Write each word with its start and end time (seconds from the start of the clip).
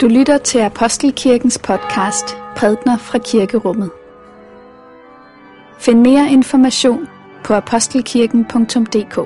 Du 0.00 0.08
lytter 0.08 0.38
til 0.38 0.58
Apostelkirkens 0.58 1.58
podcast 1.58 2.36
Prædner 2.56 2.98
fra 2.98 3.18
Kirkerummet. 3.18 3.90
Find 5.80 6.00
mere 6.00 6.32
information 6.32 7.08
på 7.44 7.54
apostelkirken.dk 7.54 9.16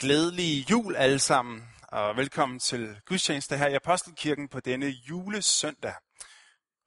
Glædelig 0.00 0.70
jul 0.70 0.96
alle 0.96 1.18
sammen, 1.18 1.62
og 1.88 2.16
velkommen 2.16 2.58
til 2.58 2.96
gudstjeneste 3.06 3.56
her 3.56 3.68
i 3.68 3.74
Apostelkirken 3.74 4.48
på 4.48 4.60
denne 4.60 4.86
julesøndag. 4.86 5.94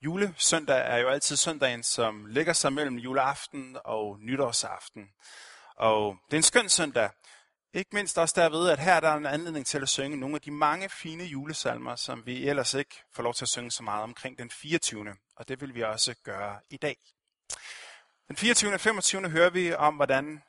Julesøndag 0.03 0.81
er 0.85 0.97
jo 0.97 1.09
altid 1.09 1.35
søndagen, 1.35 1.83
som 1.83 2.25
ligger 2.25 2.53
sig 2.53 2.73
mellem 2.73 2.95
juleaften 2.95 3.77
og 3.85 4.19
nytårsaften. 4.19 5.09
Og 5.75 6.17
det 6.25 6.33
er 6.33 6.37
en 6.37 6.43
skøn 6.43 6.69
søndag. 6.69 7.09
Ikke 7.73 7.89
mindst 7.93 8.17
også 8.17 8.33
derved, 8.37 8.69
at 8.69 8.79
her 8.79 8.99
der 8.99 9.09
er 9.09 9.15
en 9.15 9.25
anledning 9.25 9.65
til 9.65 9.81
at 9.81 9.89
synge 9.89 10.17
nogle 10.17 10.35
af 10.35 10.41
de 10.41 10.51
mange 10.51 10.89
fine 10.89 11.23
julesalmer, 11.23 11.95
som 11.95 12.25
vi 12.25 12.47
ellers 12.47 12.73
ikke 12.73 13.03
får 13.13 13.23
lov 13.23 13.33
til 13.33 13.45
at 13.45 13.49
synge 13.49 13.71
så 13.71 13.83
meget 13.83 14.03
omkring 14.03 14.37
den 14.37 14.49
24. 14.49 15.15
Og 15.35 15.47
det 15.47 15.61
vil 15.61 15.75
vi 15.75 15.83
også 15.83 16.15
gøre 16.23 16.59
i 16.69 16.77
dag. 16.77 16.97
Den 18.27 18.37
24. 18.37 18.73
og 18.73 18.79
25. 18.79 19.29
hører 19.29 19.49
vi 19.49 19.73
om, 19.73 19.95
hvordan 19.95 20.43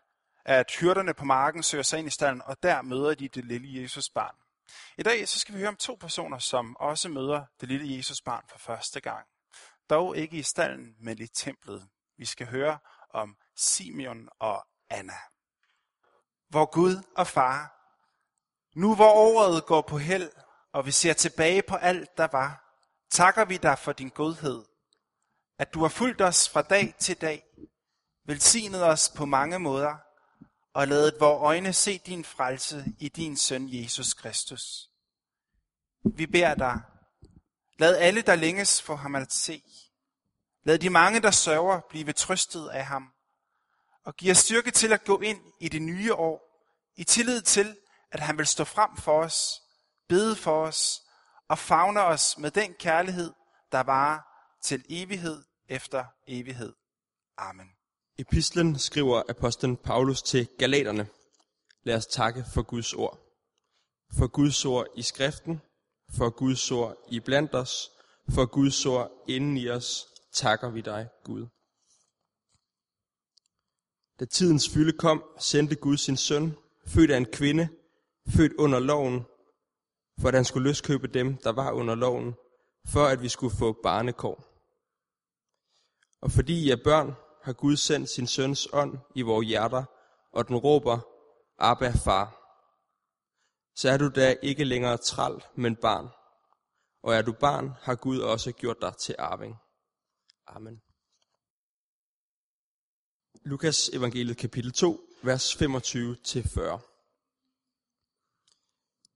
at 0.44 0.70
hyrderne 0.80 1.14
på 1.14 1.24
marken 1.24 1.62
søger 1.62 1.82
sig 1.82 1.98
ind 1.98 2.08
i 2.08 2.10
stallen, 2.10 2.42
og 2.44 2.62
der 2.62 2.82
møder 2.82 3.14
de 3.14 3.28
det 3.28 3.44
lille 3.44 3.82
Jesus 3.82 4.10
barn. 4.10 4.34
I 4.98 5.02
dag 5.02 5.28
så 5.28 5.38
skal 5.38 5.54
vi 5.54 5.58
høre 5.58 5.68
om 5.68 5.76
to 5.76 5.94
personer, 6.00 6.38
som 6.38 6.76
også 6.76 7.08
møder 7.08 7.44
det 7.60 7.68
lille 7.68 7.96
Jesus 7.96 8.20
barn 8.20 8.44
for 8.48 8.58
første 8.58 9.00
gang. 9.00 9.26
Dog 9.92 10.16
ikke 10.16 10.36
i 10.36 10.42
stallen, 10.42 10.96
men 11.00 11.18
i 11.18 11.26
templet. 11.26 11.88
Vi 12.18 12.24
skal 12.24 12.46
høre 12.46 12.78
om 13.10 13.36
Simeon 13.56 14.28
og 14.38 14.66
Anna. 14.90 15.16
Hvor 16.48 16.70
Gud 16.70 17.02
og 17.16 17.26
Far, 17.26 17.78
nu 18.76 18.94
hvor 18.94 19.12
året 19.12 19.66
går 19.66 19.80
på 19.80 19.98
held, 19.98 20.30
og 20.72 20.86
vi 20.86 20.90
ser 20.90 21.12
tilbage 21.12 21.62
på 21.62 21.76
alt, 21.76 22.16
der 22.16 22.28
var, 22.32 22.76
takker 23.10 23.44
vi 23.44 23.56
dig 23.56 23.78
for 23.78 23.92
din 23.92 24.08
godhed, 24.08 24.64
at 25.58 25.74
du 25.74 25.82
har 25.82 25.88
fulgt 25.88 26.20
os 26.20 26.48
fra 26.48 26.62
dag 26.62 26.94
til 26.98 27.20
dag, 27.20 27.44
velsignet 28.24 28.84
os 28.84 29.12
på 29.16 29.24
mange 29.24 29.58
måder, 29.58 29.96
og 30.74 30.88
ladet 30.88 31.16
vores 31.20 31.42
øjne 31.42 31.72
se 31.72 31.98
din 31.98 32.24
frelse 32.24 32.84
i 32.98 33.08
din 33.08 33.36
søn 33.36 33.68
Jesus 33.68 34.14
Kristus. 34.14 34.90
Vi 36.04 36.26
beder 36.26 36.54
dig, 36.54 36.80
lad 37.78 37.96
alle, 37.96 38.22
der 38.22 38.34
længes 38.34 38.82
for 38.82 38.96
ham 38.96 39.14
at 39.14 39.32
se, 39.32 39.62
lad 40.64 40.78
de 40.78 40.90
mange, 40.90 41.20
der 41.20 41.30
sørger, 41.30 41.80
blive 41.88 42.12
trøstet 42.12 42.68
af 42.68 42.84
ham, 42.84 43.08
og 44.04 44.16
giv 44.16 44.30
os 44.30 44.38
styrke 44.38 44.70
til 44.70 44.92
at 44.92 45.04
gå 45.04 45.20
ind 45.20 45.40
i 45.60 45.68
det 45.68 45.82
nye 45.82 46.14
år, 46.14 46.40
i 46.96 47.04
tillid 47.04 47.42
til, 47.42 47.76
at 48.10 48.20
han 48.20 48.38
vil 48.38 48.46
stå 48.46 48.64
frem 48.64 48.96
for 48.96 49.22
os, 49.22 49.60
bede 50.08 50.36
for 50.36 50.66
os 50.66 51.02
og 51.48 51.58
favne 51.58 52.00
os 52.00 52.38
med 52.38 52.50
den 52.50 52.74
kærlighed, 52.74 53.32
der 53.72 53.80
varer 53.80 54.20
til 54.62 54.84
evighed 54.88 55.42
efter 55.68 56.04
evighed. 56.26 56.72
Amen. 57.38 57.66
Epistlen 58.18 58.78
skriver 58.78 59.22
apostlen 59.28 59.76
Paulus 59.76 60.22
til 60.22 60.48
Galaterne. 60.58 61.08
Lad 61.82 61.96
os 61.96 62.06
takke 62.06 62.44
for 62.54 62.62
Guds 62.62 62.92
ord. 62.92 63.18
For 64.18 64.26
Guds 64.26 64.64
ord 64.64 64.86
i 64.96 65.02
skriften, 65.02 65.60
for 66.16 66.30
Guds 66.30 66.70
ord 66.70 66.96
i 67.08 67.20
blandt 67.20 67.54
os, 67.54 67.90
for 68.34 68.46
Guds 68.46 68.86
ord 68.86 69.10
inden 69.28 69.56
i 69.56 69.68
os, 69.68 70.06
takker 70.32 70.70
vi 70.70 70.80
dig, 70.80 71.08
Gud. 71.24 71.46
Da 74.20 74.24
tidens 74.24 74.68
fylde 74.68 74.98
kom, 74.98 75.24
sendte 75.38 75.76
Gud 75.76 75.96
sin 75.96 76.16
søn, 76.16 76.56
født 76.86 77.10
af 77.10 77.16
en 77.16 77.26
kvinde, 77.32 77.68
født 78.28 78.52
under 78.52 78.78
loven, 78.78 79.24
for 80.20 80.28
at 80.28 80.34
han 80.34 80.44
skulle 80.44 80.68
løskøbe 80.68 81.06
dem, 81.06 81.36
der 81.36 81.52
var 81.52 81.72
under 81.72 81.94
loven, 81.94 82.34
for 82.86 83.04
at 83.04 83.22
vi 83.22 83.28
skulle 83.28 83.56
få 83.56 83.80
barnekår. 83.82 84.44
Og 86.20 86.30
fordi 86.30 86.66
I 86.66 86.70
er 86.70 86.82
børn, 86.84 87.14
har 87.42 87.52
Gud 87.52 87.76
sendt 87.76 88.10
sin 88.10 88.26
søns 88.26 88.68
ånd 88.72 88.98
i 89.14 89.22
vores 89.22 89.46
hjerter, 89.46 89.84
og 90.32 90.48
den 90.48 90.56
råber, 90.56 90.98
Abba, 91.58 91.90
far. 91.90 92.38
Så 93.76 93.90
er 93.90 93.96
du 93.96 94.08
da 94.08 94.36
ikke 94.42 94.64
længere 94.64 94.96
træl, 94.96 95.44
men 95.54 95.76
barn. 95.76 96.08
Og 97.02 97.14
er 97.14 97.22
du 97.22 97.32
barn, 97.32 97.72
har 97.80 97.94
Gud 97.94 98.18
også 98.18 98.52
gjort 98.52 98.76
dig 98.80 98.96
til 98.96 99.14
arving. 99.18 99.61
Amen. 100.46 100.82
Lukas 103.44 103.88
evangeliet 103.88 104.36
kapitel 104.36 104.72
2, 104.72 105.00
vers 105.22 105.54
25-40. 105.56 105.58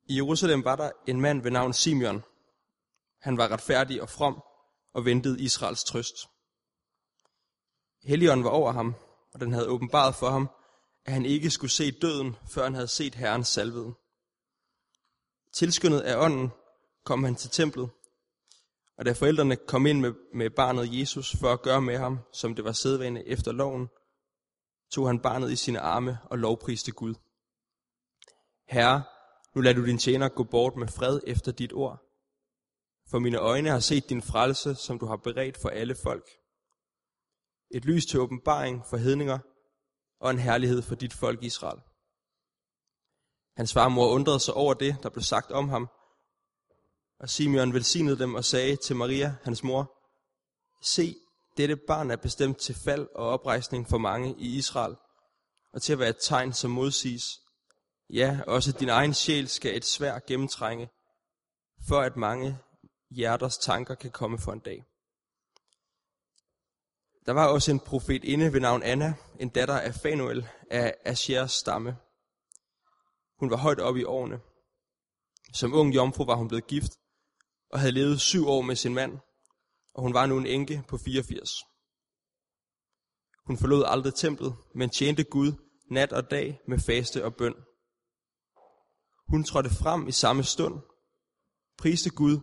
I 0.04 0.16
Jerusalem 0.16 0.65
var 0.65 0.76
der 0.76 0.91
en 1.06 1.20
mand 1.20 1.42
ved 1.42 1.50
navn 1.50 1.72
Simeon. 1.72 2.22
Han 3.20 3.38
var 3.38 3.48
retfærdig 3.48 4.03
og 4.03 4.09
from 4.09 4.42
og 4.92 5.04
ventede 5.04 5.41
Israels 5.41 5.84
trøst. 5.84 6.16
Helligånden 8.03 8.44
var 8.44 8.50
over 8.50 8.72
ham, 8.72 8.94
og 9.32 9.41
den 9.41 9.53
havde 9.53 9.69
åbenbaret 9.69 10.15
for 10.15 10.31
ham, 10.31 10.50
at 11.04 11.12
han 11.12 11.25
ikke 11.25 11.50
skulle 11.50 11.70
se 11.70 11.91
døden, 11.91 12.36
før 12.48 12.65
han 12.65 12.75
havde 12.75 12.88
set 12.88 13.15
Herrens 13.15 13.48
salvede. 13.48 13.94
Tilskyndet 15.53 16.00
af 16.00 16.16
ånden 16.25 16.50
kom 17.04 17.25
han 17.25 17.36
til 17.36 17.50
templet, 17.50 17.91
og 18.98 19.04
da 19.04 19.12
forældrene 19.12 19.56
kom 19.56 19.86
ind 19.86 20.00
med, 20.00 20.12
med 20.34 20.50
barnet 20.50 20.98
Jesus 20.98 21.36
for 21.36 21.52
at 21.52 21.62
gøre 21.62 21.82
med 21.82 21.98
ham, 21.98 22.18
som 22.32 22.54
det 22.54 22.64
var 22.64 22.72
sædvane 22.72 23.28
efter 23.28 23.52
loven, 23.52 23.88
tog 24.92 25.06
han 25.06 25.20
barnet 25.20 25.52
i 25.52 25.56
sine 25.56 25.80
arme 25.80 26.18
og 26.24 26.38
lovpriste 26.38 26.92
Gud. 26.92 27.14
Herre, 28.68 29.02
nu 29.54 29.60
lader 29.60 29.76
du 29.76 29.86
din 29.86 29.98
tjener 29.98 30.28
gå 30.28 30.44
bort 30.44 30.76
med 30.76 30.88
fred 30.88 31.20
efter 31.26 31.52
dit 31.52 31.72
ord. 31.72 32.02
For 33.10 33.18
mine 33.18 33.38
øjne 33.38 33.70
har 33.70 33.80
set 33.80 34.08
din 34.08 34.22
frelse, 34.22 34.74
som 34.74 34.98
du 34.98 35.06
har 35.06 35.16
beredt 35.16 35.58
for 35.62 35.68
alle 35.68 35.94
folk. 35.94 36.28
Et 37.70 37.84
lys 37.84 38.06
til 38.06 38.20
åbenbaring 38.20 38.82
for 38.90 38.96
hedninger 38.96 39.38
og 40.20 40.30
en 40.30 40.38
herlighed 40.38 40.82
for 40.82 40.94
dit 40.94 41.12
folk 41.12 41.42
Israel. 41.42 41.80
Hans 43.56 43.72
farmor 43.72 44.08
undrede 44.08 44.40
sig 44.40 44.54
over 44.54 44.74
det, 44.74 44.96
der 45.02 45.08
blev 45.08 45.22
sagt 45.22 45.50
om 45.50 45.68
ham, 45.68 45.88
og 47.21 47.31
Simeon 47.31 47.72
velsignede 47.72 48.19
dem 48.19 48.34
og 48.34 48.44
sagde 48.44 48.77
til 48.77 48.97
Maria, 48.97 49.37
hans 49.43 49.62
mor, 49.65 49.93
Se, 50.82 51.16
dette 51.56 51.77
barn 51.77 52.10
er 52.10 52.16
bestemt 52.16 52.59
til 52.59 52.75
fald 52.75 53.09
og 53.15 53.28
oprejsning 53.28 53.88
for 53.88 53.99
mange 53.99 54.34
i 54.38 54.56
Israel, 54.56 54.97
og 55.72 55.82
til 55.82 55.93
at 55.93 55.99
være 55.99 56.09
et 56.09 56.19
tegn, 56.21 56.53
som 56.53 56.71
modsiges. 56.71 57.41
Ja, 58.10 58.41
også 58.47 58.72
din 58.72 58.88
egen 58.88 59.15
sjæl 59.15 59.49
skal 59.49 59.77
et 59.77 59.84
svær 59.84 60.19
gennemtrænge, 60.19 60.88
for 61.88 62.00
at 62.00 62.16
mange 62.16 62.59
hjerters 63.10 63.59
tanker 63.59 63.94
kan 63.94 64.10
komme 64.10 64.38
for 64.38 64.53
en 64.53 64.60
dag. 64.60 64.84
Der 67.27 67.33
var 67.33 67.47
også 67.47 67.71
en 67.71 67.81
profet 67.81 68.25
inde 68.25 68.53
ved 68.53 68.60
navn 68.60 68.83
Anna, 68.83 69.15
en 69.41 69.48
datter 69.48 69.78
af 69.78 69.94
Fanuel 69.94 70.48
af 70.71 70.94
Ashers 71.04 71.53
stamme. 71.53 71.97
Hun 73.38 73.50
var 73.50 73.56
højt 73.56 73.81
oppe 73.81 74.00
i 74.00 74.04
årene. 74.04 74.41
Som 75.53 75.75
ung 75.75 75.94
jomfru 75.94 76.25
var 76.25 76.34
hun 76.34 76.48
blevet 76.48 76.66
gift, 76.66 76.93
og 77.71 77.81
havde 77.81 77.93
levet 77.93 78.21
syv 78.21 78.49
år 78.49 78.62
med 78.62 78.77
sin 78.77 78.94
mand, 78.94 79.19
og 79.94 80.03
hun 80.03 80.15
var 80.15 80.27
nu 80.27 80.38
en 80.38 80.47
enke 80.47 80.84
på 80.88 80.99
84. 80.99 81.50
Hun 83.47 83.59
forlod 83.59 83.84
aldrig 83.87 84.15
templet, 84.15 84.56
men 84.75 84.91
tjente 84.91 85.25
Gud 85.25 85.53
nat 85.91 86.12
og 86.12 86.31
dag 86.31 86.60
med 86.69 86.78
faste 86.78 87.25
og 87.25 87.34
bøn. 87.34 87.54
Hun 89.28 89.44
trådte 89.44 89.71
frem 89.71 90.09
i 90.09 90.12
samme 90.12 90.44
stund, 90.44 90.75
priste 91.78 92.10
Gud 92.10 92.41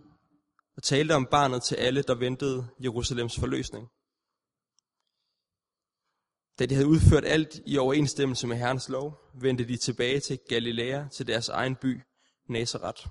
og 0.75 0.83
talte 0.83 1.15
om 1.15 1.27
barnet 1.31 1.63
til 1.63 1.75
alle, 1.75 2.03
der 2.03 2.15
ventede 2.15 2.67
Jerusalems 2.83 3.39
forløsning. 3.39 3.87
Da 6.59 6.65
de 6.65 6.75
havde 6.75 6.87
udført 6.87 7.25
alt 7.25 7.61
i 7.65 7.77
overensstemmelse 7.77 8.47
med 8.47 8.57
Herrens 8.57 8.89
lov, 8.89 9.17
vendte 9.41 9.67
de 9.67 9.77
tilbage 9.77 10.19
til 10.19 10.39
Galilea, 10.49 11.07
til 11.07 11.27
deres 11.27 11.49
egen 11.49 11.75
by, 11.75 12.01
Nazareth. 12.49 13.07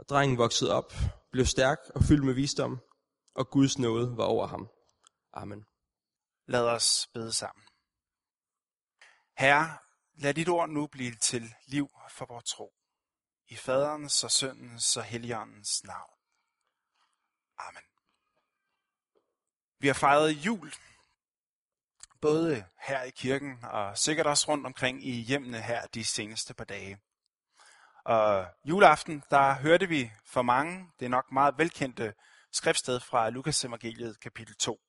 Og 0.00 0.08
drengen 0.08 0.38
voksede 0.38 0.74
op, 0.74 0.92
blev 1.32 1.46
stærk 1.46 1.78
og 1.94 2.02
fyldt 2.02 2.24
med 2.24 2.34
visdom, 2.34 2.80
og 3.34 3.50
Guds 3.50 3.78
nåde 3.78 4.16
var 4.16 4.24
over 4.24 4.46
ham. 4.46 4.70
Amen. 5.32 5.64
Lad 6.46 6.66
os 6.66 7.08
bede 7.14 7.32
sammen. 7.32 7.64
Herre, 9.36 9.78
lad 10.14 10.34
dit 10.34 10.48
ord 10.48 10.68
nu 10.68 10.86
blive 10.86 11.14
til 11.14 11.54
liv 11.66 11.88
for 12.10 12.26
vores 12.26 12.44
tro. 12.44 12.72
I 13.48 13.56
faderens 13.56 14.24
og 14.24 14.30
søndens 14.30 14.96
og 14.96 15.04
helligåndens 15.04 15.84
navn. 15.84 16.14
Amen. 17.58 17.84
Vi 19.78 19.86
har 19.86 19.94
fejret 19.94 20.30
jul, 20.30 20.72
både 22.20 22.66
her 22.78 23.02
i 23.02 23.10
kirken 23.10 23.64
og 23.64 23.98
sikkert 23.98 24.26
også 24.26 24.48
rundt 24.48 24.66
omkring 24.66 25.06
i 25.06 25.10
hjemmene 25.10 25.62
her 25.62 25.86
de 25.86 26.04
seneste 26.04 26.54
par 26.54 26.64
dage. 26.64 27.00
Og 28.04 28.46
juleaften, 28.64 29.22
der 29.30 29.54
hørte 29.54 29.88
vi 29.88 30.12
for 30.24 30.42
mange, 30.42 30.90
det 31.00 31.04
er 31.04 31.10
nok 31.10 31.32
meget 31.32 31.58
velkendte 31.58 32.14
skriftsted 32.52 33.00
fra 33.00 33.30
Lukas 33.30 33.64
evangeliet 33.64 34.20
kapitel 34.20 34.54
2. 34.56 34.80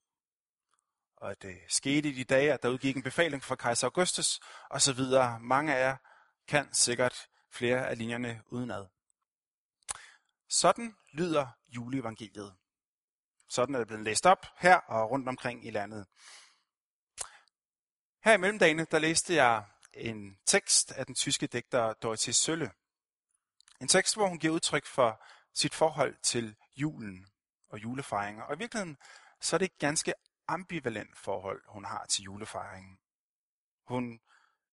og 1.17 1.41
det 1.41 1.57
skete 1.67 2.09
i 2.09 2.11
de 2.11 2.23
dage, 2.23 2.53
at 2.53 2.63
der 2.63 2.69
udgik 2.69 2.95
en 2.95 3.03
befaling 3.03 3.43
fra 3.43 3.55
kejser 3.55 3.87
Augustus, 3.87 4.39
og 4.69 4.81
så 4.81 4.93
videre. 4.93 5.39
Mange 5.39 5.75
af 5.75 5.79
jer 5.79 5.97
kan 6.47 6.73
sikkert 6.73 7.27
flere 7.49 7.87
af 7.87 7.97
linjerne 7.97 8.41
udenad. 8.45 8.87
Sådan 10.49 10.95
lyder 11.11 11.47
juleevangeliet. 11.67 12.55
Sådan 13.49 13.75
er 13.75 13.79
det 13.79 13.87
blevet 13.87 14.03
læst 14.03 14.25
op 14.25 14.45
her 14.57 14.75
og 14.75 15.11
rundt 15.11 15.29
omkring 15.29 15.65
i 15.67 15.71
landet. 15.71 16.07
Her 18.23 18.33
i 18.33 18.37
mellemdagene, 18.37 18.85
der 18.91 18.99
læste 18.99 19.35
jeg 19.35 19.65
en 19.93 20.39
tekst 20.45 20.91
af 20.91 21.05
den 21.05 21.15
tyske 21.15 21.47
digter 21.47 21.93
Dorothee 21.93 22.33
Sølle. 22.33 22.71
En 23.81 23.87
tekst, 23.87 24.15
hvor 24.15 24.27
hun 24.27 24.39
giver 24.39 24.53
udtryk 24.53 24.85
for 24.85 25.23
sit 25.53 25.75
forhold 25.75 26.15
til 26.23 26.55
julen 26.75 27.27
og 27.69 27.83
julefejringer. 27.83 28.43
Og 28.43 28.55
i 28.55 28.57
virkeligheden, 28.57 28.97
så 29.41 29.55
er 29.55 29.57
det 29.57 29.65
et 29.65 29.77
ganske 29.77 30.13
ambivalent 30.47 31.17
forhold, 31.17 31.61
hun 31.67 31.85
har 31.85 32.05
til 32.05 32.23
julefejringen. 32.23 32.97
Hun 33.87 34.19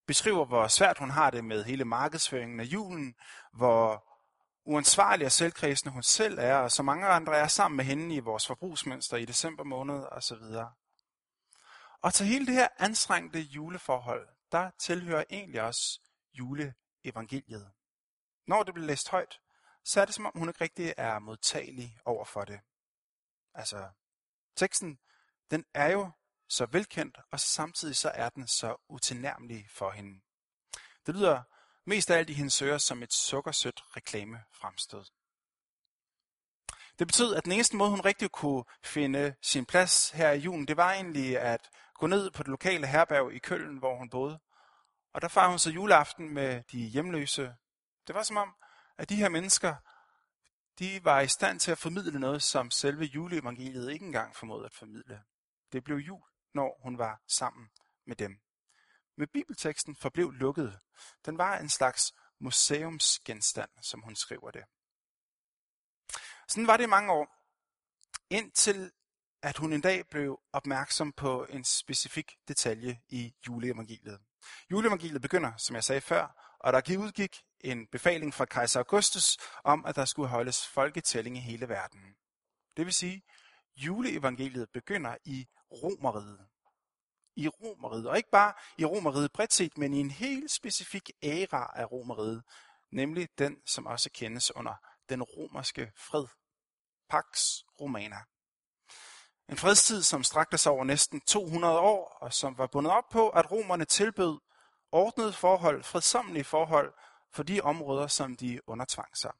beskriver, 0.06 0.44
hvor 0.44 0.69
svært 0.69 0.99
hun 0.99 1.10
har 1.10 1.31
det 1.31 1.44
med 1.44 1.64
hele 1.64 1.84
markedsføringen 1.84 2.60
af 2.60 2.64
julen, 2.64 3.14
hvor 3.52 4.05
uansvarlig 4.64 5.26
og 5.26 5.32
selvkredsende 5.32 5.93
hun 5.93 6.02
selv 6.02 6.38
er, 6.38 6.56
og 6.56 6.72
så 6.72 6.82
mange 6.82 7.06
andre 7.06 7.37
er 7.37 7.46
sammen 7.46 7.76
med 7.76 7.84
hende 7.84 8.14
i 8.14 8.19
vores 8.19 8.46
forbrugsmønster 8.46 9.16
i 9.16 9.25
december 9.25 9.64
måned 9.64 10.06
osv. 10.12 10.43
Og 12.02 12.14
til 12.14 12.26
hele 12.26 12.46
det 12.46 12.54
her 12.54 12.69
anstrengte 12.78 13.40
juleforhold, 13.40 14.28
der 14.52 14.70
tilhører 14.78 15.25
egentlig 15.31 15.62
også 15.62 16.00
juleevangeliet. 16.32 17.72
Når 18.49 18.62
det 18.62 18.75
bliver 18.75 18.87
læst 18.87 19.09
højt, 19.09 19.41
så 19.85 20.00
er 20.00 20.05
det 20.05 20.15
som 20.15 20.27
om 20.27 20.33
hun 20.35 20.49
ikke 20.49 20.61
rigtig 20.61 20.95
er 20.97 21.19
modtagelig 21.19 21.99
over 22.05 22.25
for 22.25 22.45
det. 22.45 22.61
Altså, 23.55 23.89
teksten, 24.56 24.99
den 25.50 25.65
er 25.75 25.93
jo 25.93 26.11
så 26.49 26.67
velkendt, 26.67 27.19
og 27.31 27.41
samtidig 27.41 27.97
så 27.97 28.11
er 28.15 28.29
den 28.29 28.47
så 28.47 28.77
utilnærmelig 28.89 29.67
for 29.71 29.91
hende. 29.91 30.21
Det 31.06 31.15
lyder 31.15 31.43
mest 31.85 32.11
af 32.11 32.19
alt 32.19 32.31
i 32.31 32.33
hendes 32.33 32.62
ører 32.62 32.79
som 32.79 33.03
et 33.03 33.12
sukkersødt 33.12 33.97
reklamefremstød. 33.97 35.05
Det 36.99 37.06
betød, 37.06 37.35
at 37.35 37.45
den 37.45 37.53
eneste 37.53 37.77
måde, 37.77 37.91
hun 37.91 38.00
rigtig 38.00 38.31
kunne 38.31 38.65
finde 38.83 39.35
sin 39.43 39.67
plads 39.67 40.11
her 40.11 40.31
i 40.31 40.39
julen, 40.39 40.69
det 40.69 40.77
var 40.77 40.93
egentlig 40.93 41.39
at 41.39 41.71
gå 41.95 42.06
ned 42.06 42.31
på 42.31 42.43
det 42.43 42.50
lokale 42.50 42.87
herberg 42.87 43.33
i 43.33 43.39
Køln, 43.39 43.79
hvor 43.79 43.97
hun 43.97 44.11
boede. 44.11 44.39
Og 45.12 45.23
der 45.23 45.29
fejrede 45.29 45.50
hun 45.50 45.59
så 45.59 45.71
juleaften 45.71 46.35
med 46.35 46.62
de 46.73 46.79
hjemløse. 46.79 47.55
Det 48.08 48.14
var 48.14 48.22
som 48.22 48.37
om, 48.37 48.55
at 48.99 49.08
de 49.08 49.16
her 49.16 49.28
mennesker, 49.28 49.75
de 50.78 51.05
var 51.05 51.20
i 51.20 51.28
stand 51.28 51.60
til 51.60 51.70
at 51.70 51.78
formidle 51.78 52.20
noget, 52.20 52.43
som 52.43 52.70
selve 52.70 53.05
juleevangeliet 53.05 53.93
ikke 53.93 54.05
engang 54.05 54.37
formåede 54.37 54.64
at 54.64 54.75
formidle. 54.75 55.22
Det 55.72 55.84
blev 55.84 55.96
jul, 55.96 56.22
når 56.55 56.81
hun 56.82 56.99
var 56.99 57.22
sammen 57.26 57.69
med 58.06 58.16
dem. 58.16 58.40
Men 59.16 59.28
bibelteksten 59.28 59.96
forblev 59.96 60.32
lukket. 60.32 60.81
Den 61.26 61.38
var 61.38 61.58
en 61.58 61.69
slags 61.69 62.14
museumsgenstand, 62.40 63.70
som 63.82 64.00
hun 64.00 64.16
skriver 64.16 64.50
det. 64.50 64.64
Sådan 66.49 66.66
var 66.66 66.76
det 66.76 66.84
i 66.84 66.88
mange 66.88 67.12
år, 67.12 67.34
indtil 68.31 68.93
at 69.43 69.56
hun 69.56 69.72
en 69.72 69.81
dag 69.81 70.08
blev 70.08 70.40
opmærksom 70.52 71.12
på 71.12 71.44
en 71.44 71.64
specifik 71.64 72.32
detalje 72.49 73.00
i 73.08 73.34
juleevangeliet. 73.46 74.20
Juleevangeliet 74.70 75.22
begynder, 75.22 75.56
som 75.56 75.76
jeg 75.76 75.84
sagde 75.84 76.00
før, 76.00 76.56
og 76.61 76.72
der 76.72 76.99
udgik 76.99 77.43
en 77.60 77.87
befaling 77.87 78.34
fra 78.34 78.44
kejser 78.44 78.81
Augustus 78.81 79.37
om, 79.64 79.84
at 79.87 79.96
der 79.96 80.05
skulle 80.05 80.28
holdes 80.28 80.66
folketælling 80.66 81.37
i 81.37 81.40
hele 81.40 81.69
verden. 81.69 82.16
Det 82.76 82.87
vil 82.87 82.94
sige, 82.94 83.22
juleevangeliet 83.76 84.70
begynder 84.72 85.16
i 85.25 85.46
Romeriet. 85.72 86.46
I 87.37 87.49
Romeriet, 87.49 88.08
og 88.08 88.16
ikke 88.16 88.31
bare 88.31 88.52
i 88.78 88.84
Romeriet 88.84 89.32
bredt 89.32 89.52
set, 89.52 89.78
men 89.78 89.94
i 89.94 90.00
en 90.00 90.10
helt 90.10 90.50
specifik 90.50 91.10
æra 91.22 91.72
af 91.75 91.93
Romeriet, 91.93 92.43
nemlig 92.90 93.28
den, 93.38 93.56
som 93.66 93.87
også 93.87 94.11
kendes 94.14 94.56
under 94.56 94.75
den 95.08 95.22
romerske 95.22 95.93
fred. 95.96 96.26
Pax 97.11 97.25
Romana. 97.81 98.16
En 99.49 99.56
fredstid, 99.56 100.02
som 100.02 100.25
strakte 100.25 100.58
sig 100.58 100.72
over 100.72 100.84
næsten 100.84 101.20
200 101.20 101.78
år, 101.78 102.19
og 102.20 102.32
som 102.32 102.58
var 102.58 102.66
bundet 102.66 102.93
op 102.93 103.08
på, 103.11 103.28
at 103.28 103.50
romerne 103.50 103.84
tilbød 103.84 104.38
ordnede 104.93 105.32
forhold, 105.32 105.82
fredsommelige 105.84 106.44
forhold 106.44 106.94
for 107.32 107.42
de 107.42 107.60
områder, 107.60 108.06
som 108.06 108.36
de 108.36 108.60
undertvang 108.69 109.16
sig. 109.16 109.32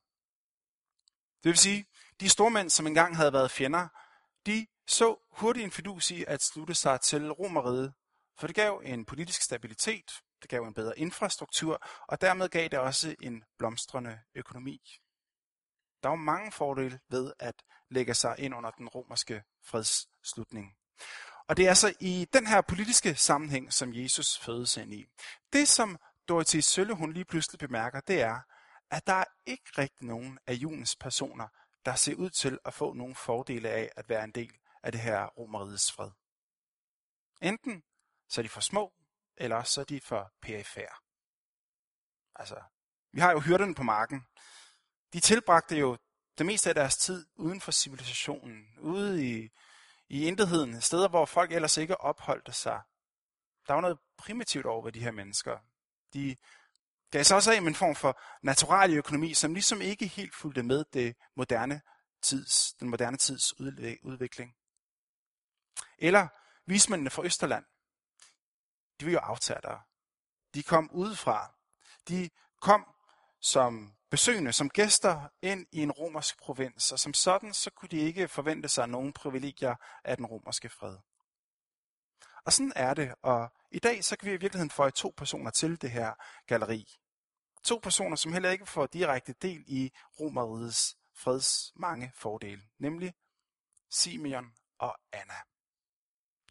Det 1.43 1.49
vil 1.49 1.59
sige, 1.59 1.87
de 2.21 2.29
stormænd, 2.29 2.71
som 2.71 2.87
engang 2.87 3.17
havde 3.17 3.33
været 3.33 3.51
fjender, 3.51 3.89
de 4.47 4.67
så 4.87 5.17
hurtigt 5.31 5.65
en 5.65 5.71
fidus 5.71 6.11
i 6.11 6.25
at 6.25 6.43
slutte 6.43 6.75
sig 6.75 7.01
til 7.01 7.33
romeriet, 7.33 7.95
for 8.39 8.47
det 8.47 8.57
gav 8.57 8.83
en 8.85 9.05
politisk 9.05 9.43
stabilitet, 9.43 10.13
det 10.43 10.51
gav 10.51 10.63
en 10.63 10.75
bedre 10.75 10.99
infrastruktur, 10.99 11.83
og 12.09 12.21
dermed 12.21 12.49
gav 12.49 12.69
det 12.69 12.79
også 12.79 13.17
en 13.21 13.45
blomstrende 13.59 14.21
økonomi. 14.35 14.81
Der 16.03 16.09
var 16.09 16.17
mange 16.17 16.53
fordele 16.53 17.01
ved 17.09 17.33
at 17.39 17.55
lægge 17.91 18.15
sig 18.15 18.35
ind 18.39 18.55
under 18.55 18.71
den 18.71 18.89
romerske 18.89 19.43
fredsslutning. 19.65 20.77
Og 21.49 21.57
det 21.57 21.65
er 21.65 21.69
altså 21.69 21.95
i 22.01 22.27
den 22.33 22.47
her 22.47 22.61
politiske 22.61 23.15
sammenhæng, 23.15 23.73
som 23.73 23.95
Jesus 23.95 24.39
fødes 24.39 24.77
ind 24.77 24.95
i. 24.95 25.07
Det, 25.53 25.69
som 25.69 25.99
Dorothy 26.29 26.61
Sølle 26.61 26.95
hun 26.95 27.13
lige 27.13 27.25
pludselig 27.25 27.59
bemærker, 27.59 28.01
det 28.01 28.23
er, 28.23 28.41
at 28.91 29.07
der 29.07 29.13
er 29.13 29.25
ikke 29.47 29.71
rigtig 29.79 30.07
nogen 30.07 30.39
af 30.47 30.53
julens 30.55 30.97
personer, 30.97 31.49
der 31.85 31.95
ser 31.95 32.15
ud 32.15 32.31
til 32.31 32.59
at 32.65 32.75
få 32.75 32.93
nogle 32.93 33.15
fordele 33.15 33.69
af 33.69 33.91
at 33.97 34.09
være 34.09 34.25
en 34.25 34.33
del 34.33 34.59
af 34.83 34.93
det 34.93 35.01
her 35.01 35.27
romerigets 35.27 35.93
fred. 35.93 36.11
Enten 37.43 37.83
så 38.29 38.41
er 38.41 38.43
de 38.43 38.49
for 38.49 38.61
små, 38.61 38.93
eller 39.37 39.57
også 39.57 39.73
så 39.73 39.81
er 39.81 39.85
de 39.85 40.01
for 40.01 40.33
perifære. 40.43 40.95
Altså, 42.35 42.63
vi 43.13 43.21
har 43.21 43.33
jo 43.33 43.41
hyrderne 43.41 43.75
på 43.75 43.83
marken. 43.83 44.27
De 45.13 45.21
tilbragte 45.21 45.77
jo 45.77 45.99
det 46.39 46.47
meste 46.47 46.69
af 46.69 46.75
deres 46.75 46.97
tid 46.97 47.27
uden 47.37 47.61
for 47.61 47.73
civilisationen, 47.73 48.79
ude 48.79 49.27
i, 49.27 49.51
i 50.09 50.27
intetheden, 50.27 50.81
steder 50.81 51.09
hvor 51.09 51.25
folk 51.25 51.53
ellers 51.53 51.77
ikke 51.77 52.01
opholdte 52.01 52.53
sig. 52.53 52.83
Der 53.67 53.73
var 53.75 53.81
noget 53.81 53.99
primitivt 54.17 54.67
over 54.67 54.83
ved 54.83 54.93
de 54.93 55.01
her 55.01 55.11
mennesker. 55.11 55.59
De 56.13 56.37
gav 57.11 57.25
sig 57.25 57.37
også 57.37 57.53
af 57.53 57.63
med 57.63 57.69
en 57.69 57.75
form 57.75 57.95
for 57.95 58.21
natural 58.43 58.95
økonomi, 58.95 59.35
som 59.35 59.55
ligesom 59.55 59.81
ikke 59.81 60.07
helt 60.07 60.35
fulgte 60.35 60.63
med 60.63 60.85
det 60.93 61.17
moderne 61.37 61.81
tids, 62.23 62.73
den 62.73 62.89
moderne 62.89 63.17
tids 63.17 63.61
udvikling. 64.03 64.55
Eller 65.99 66.29
vismændene 66.67 67.11
fra 67.11 67.25
Østerland. 67.25 67.65
De 69.01 69.07
var 69.07 69.13
jo 69.13 69.19
aftagere. 69.19 69.83
De 70.55 70.63
kom 70.63 70.91
udefra. 70.93 71.55
De 72.09 72.31
kom 72.61 72.95
som 73.41 73.95
besøgende, 74.11 74.53
som 74.53 74.71
gæster 74.71 75.29
ind 75.43 75.67
i 75.73 75.83
en 75.83 75.93
romersk 75.93 76.39
provins, 76.39 76.93
og 76.93 76.99
som 76.99 77.15
sådan, 77.15 77.55
så 77.55 77.71
kunne 77.71 77.89
de 77.89 77.97
ikke 77.97 78.29
forvente 78.29 78.69
sig 78.69 78.89
nogen 78.89 79.13
privilegier 79.13 79.75
af 80.05 80.17
den 80.17 80.27
romerske 80.27 80.69
fred. 80.69 80.99
Og 82.49 82.53
sådan 82.53 82.73
er 82.77 82.95
det, 82.95 83.15
og 83.23 83.53
i 83.71 83.79
dag 83.79 84.05
så 84.05 84.17
kan 84.17 84.27
vi 84.27 84.35
i 84.35 84.37
virkeligheden 84.37 84.71
få 84.71 84.91
to 84.91 85.15
personer 85.17 85.51
til 85.51 85.83
det 85.83 85.91
her 85.91 86.15
galleri. 86.47 86.99
To 87.65 87.79
personer, 87.83 88.17
som 88.17 88.33
heller 88.33 88.51
ikke 88.51 88.67
får 88.67 88.87
direkte 88.87 89.33
del 89.33 89.65
i 89.67 89.93
romerrigets 90.21 90.97
freds 91.15 91.73
mange 91.77 92.13
fordele, 92.15 92.63
nemlig 92.79 93.15
Simeon 93.91 94.55
og 94.79 94.99
Anna. 95.13 95.35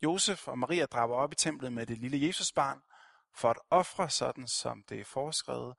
Josef 0.04 0.48
og 0.48 0.60
Maria 0.60 0.86
drager 0.86 1.16
op 1.16 1.32
i 1.32 1.36
templet 1.36 1.74
med 1.74 1.86
det 1.86 1.98
lille 1.98 2.28
Jesusbarn 2.28 2.82
for 3.36 3.50
at 3.50 3.60
ofre 3.70 4.10
sådan, 4.10 4.48
som 4.48 4.84
det 4.84 5.00
er 5.00 5.06
foreskrevet, 5.06 5.76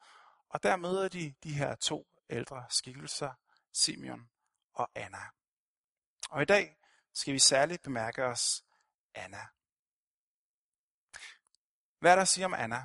og 0.48 0.62
der 0.62 0.76
møder 0.76 1.08
de 1.08 1.34
de 1.42 1.52
her 1.52 1.74
to 1.74 2.06
ældre 2.30 2.64
skikkelser, 2.70 3.32
Simeon 3.72 4.30
og 4.74 4.90
Anna. 4.94 5.22
Og 6.30 6.42
i 6.42 6.44
dag 6.44 6.76
skal 7.14 7.34
vi 7.34 7.38
særligt 7.38 7.82
bemærke 7.82 8.24
os 8.24 8.64
Anna. 9.14 9.57
Hvad 12.00 12.10
er 12.10 12.14
der 12.14 12.22
at 12.22 12.28
sige 12.28 12.44
om 12.44 12.54
Anna? 12.54 12.84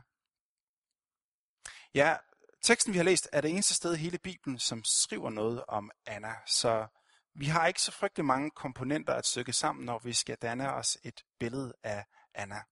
Ja, 1.94 2.18
teksten 2.62 2.94
vi 2.94 2.98
har 2.98 3.06
læst 3.06 3.30
er 3.32 3.42
det 3.42 3.52
eneste 3.52 3.74
sted 3.74 3.94
i 3.94 3.98
hele 3.98 4.18
Bibelen, 4.18 4.60
som 4.60 4.84
skriver 4.84 5.30
noget 5.30 5.66
om 5.68 5.92
Anna, 6.06 6.36
så 6.46 6.88
vi 7.36 7.46
har 7.46 7.68
ikke 7.68 7.82
så 7.82 7.92
frygtelig 7.92 8.26
mange 8.26 8.52
komponenter 8.52 9.14
at 9.14 9.26
stykke 9.26 9.54
sammen, 9.54 9.86
når 9.86 10.00
vi 10.00 10.14
skal 10.14 10.38
danne 10.38 10.74
os 10.74 10.98
et 11.04 11.24
billede 11.40 11.74
af 11.84 12.06
Anna. 12.34 12.64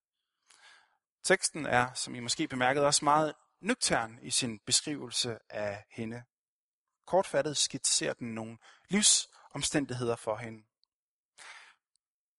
Teksten 1.23 1.65
er, 1.65 1.93
som 1.93 2.15
I 2.15 2.19
måske 2.19 2.47
bemærkede, 2.47 2.85
også 2.85 3.05
meget 3.05 3.33
nøgtern 3.61 4.19
i 4.21 4.31
sin 4.31 4.59
beskrivelse 4.59 5.39
af 5.49 5.85
hende. 5.89 6.23
Kortfattet 7.05 7.57
skitserer 7.57 8.13
den 8.13 8.35
nogle 8.35 8.57
livsomstændigheder 8.89 10.15
for 10.15 10.35
hende. 10.35 10.63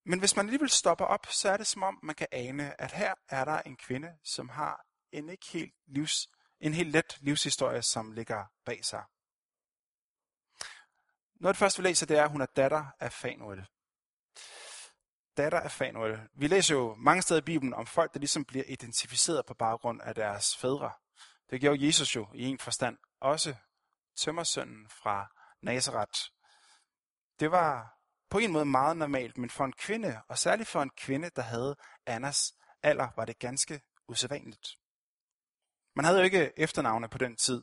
Men 0.05 0.19
hvis 0.19 0.37
man 0.37 0.47
alligevel 0.47 0.71
stopper 0.71 1.05
op, 1.05 1.27
så 1.27 1.49
er 1.49 1.57
det 1.57 1.67
som 1.67 1.83
om, 1.83 1.99
man 2.03 2.15
kan 2.15 2.27
ane, 2.33 2.81
at 2.81 2.93
her 2.93 3.15
er 3.29 3.45
der 3.45 3.61
en 3.61 3.77
kvinde, 3.77 4.19
som 4.25 4.49
har 4.49 4.87
en 5.13 5.29
ikke 5.29 5.47
helt 5.53 5.75
livs, 5.87 6.29
en 6.61 6.75
helt 6.75 6.91
let 6.91 7.19
livshistorie, 7.21 7.83
som 7.83 8.13
ligger 8.13 8.45
bag 8.65 8.85
sig. 8.85 9.05
Noget 11.35 11.49
af 11.51 11.55
det 11.55 11.59
første, 11.59 11.83
vi 11.83 11.89
læser, 11.89 12.07
det 12.07 12.19
er, 12.19 12.25
at 12.25 12.31
hun 12.31 12.41
er 12.41 12.47
datter 12.47 12.87
af 13.01 13.13
Fanuel. 13.13 13.67
datter 15.37 15.61
af 15.61 15.71
Fanuel. 15.71 16.29
Vi 16.35 16.47
læser 16.47 16.75
jo 16.75 16.95
mange 16.95 17.23
steder 17.23 17.41
i 17.41 17.45
Bibelen 17.45 17.75
om 17.75 17.87
folk, 17.87 18.15
der 18.15 18.21
ligesom 18.21 18.45
bliver 18.45 18.65
identificeret 18.69 19.47
på 19.47 19.55
baggrund 19.55 20.03
af 20.03 20.15
deres 20.15 20.57
fædre. 20.57 20.93
Det 21.51 21.61
gjorde 21.61 21.87
Jesus 21.87 22.17
jo 22.17 22.29
i 22.35 22.45
en 22.45 22.59
forstand. 22.59 22.99
Også 23.21 23.55
tømmersønnen 24.17 24.89
fra 24.89 25.27
Nazareth. 25.63 26.21
Det 27.41 27.51
var 27.51 27.99
på 28.33 28.39
en 28.39 28.53
måde 28.53 28.65
meget 28.65 28.97
normalt, 28.97 29.39
men 29.39 29.51
for 29.51 29.65
en 29.65 29.73
kvinde, 29.73 30.21
og 30.29 30.39
særligt 30.39 30.69
for 30.69 30.83
en 30.83 30.91
kvinde, 30.97 31.31
der 31.37 31.43
havde 31.43 31.77
Annas 32.07 32.55
alder, 32.83 33.09
var 33.17 33.25
det 33.25 33.39
ganske 33.39 33.81
usædvanligt. 34.09 34.69
Man 35.97 36.05
havde 36.05 36.19
jo 36.19 36.25
ikke 36.25 36.53
efternavne 36.57 37.09
på 37.09 37.19
den 37.19 37.37
tid, 37.37 37.63